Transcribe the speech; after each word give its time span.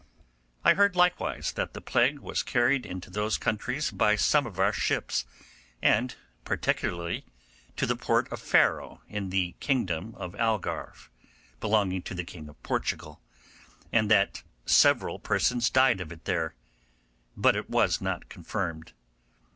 I 0.65 0.73
heard 0.73 0.95
likewise 0.95 1.51
that 1.51 1.73
the 1.75 1.79
plague 1.79 2.17
was 2.17 2.41
carried 2.41 2.87
into 2.87 3.11
those 3.11 3.37
countries 3.37 3.91
by 3.91 4.15
some 4.15 4.47
of 4.47 4.57
our 4.57 4.73
ships, 4.73 5.25
and 5.79 6.15
particularly 6.43 7.23
to 7.77 7.85
the 7.85 7.95
port 7.95 8.27
of 8.33 8.41
Faro 8.41 9.03
in 9.07 9.29
the 9.29 9.51
kingdom 9.59 10.15
of 10.15 10.33
Algarve, 10.37 11.11
belonging 11.59 12.01
to 12.01 12.15
the 12.15 12.23
King 12.25 12.49
of 12.49 12.63
Portugal, 12.63 13.21
and 13.91 14.09
that 14.09 14.41
several 14.65 15.19
persons 15.19 15.69
died 15.69 16.01
of 16.01 16.11
it 16.11 16.25
there; 16.25 16.55
but 17.37 17.55
it 17.55 17.69
was 17.69 18.01
not 18.01 18.27
confirmed. 18.27 18.93